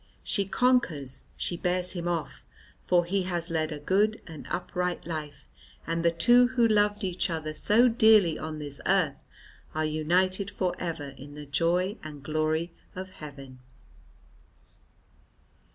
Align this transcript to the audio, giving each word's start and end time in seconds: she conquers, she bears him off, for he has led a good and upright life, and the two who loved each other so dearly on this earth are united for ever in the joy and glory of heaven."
she 0.23 0.45
conquers, 0.47 1.25
she 1.37 1.55
bears 1.55 1.91
him 1.91 2.07
off, 2.07 2.43
for 2.83 3.05
he 3.05 3.21
has 3.21 3.51
led 3.51 3.71
a 3.71 3.77
good 3.77 4.19
and 4.25 4.47
upright 4.49 5.05
life, 5.05 5.47
and 5.85 6.03
the 6.03 6.09
two 6.09 6.47
who 6.47 6.67
loved 6.67 7.03
each 7.03 7.29
other 7.29 7.53
so 7.53 7.87
dearly 7.87 8.35
on 8.35 8.57
this 8.57 8.81
earth 8.87 9.21
are 9.75 9.85
united 9.85 10.49
for 10.49 10.73
ever 10.79 11.09
in 11.09 11.35
the 11.35 11.45
joy 11.45 11.95
and 12.01 12.23
glory 12.23 12.73
of 12.95 13.11
heaven." 13.11 13.59